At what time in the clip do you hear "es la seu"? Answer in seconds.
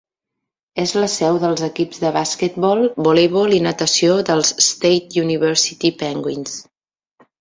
0.83-1.35